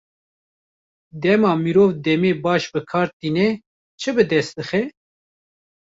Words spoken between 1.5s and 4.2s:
mirov demê baş bi kar tîne, çi